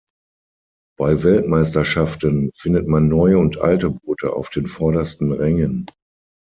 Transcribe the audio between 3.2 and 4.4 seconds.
und alte Boote